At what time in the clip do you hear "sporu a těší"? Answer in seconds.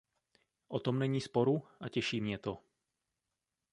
1.21-2.21